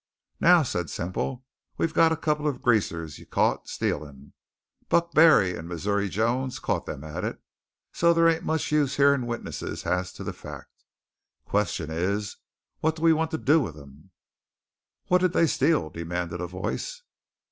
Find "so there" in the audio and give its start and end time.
7.93-8.27